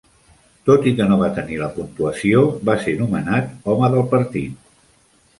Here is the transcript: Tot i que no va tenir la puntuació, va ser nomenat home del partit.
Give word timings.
Tot 0.67 0.85
i 0.91 0.93
que 0.99 1.05
no 1.09 1.17
va 1.17 1.27
tenir 1.39 1.59
la 1.59 1.67
puntuació, 1.75 2.41
va 2.69 2.75
ser 2.85 2.95
nomenat 3.01 3.53
home 3.75 3.91
del 3.97 4.07
partit. 4.15 4.57